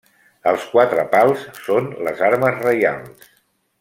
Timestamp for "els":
0.51-0.63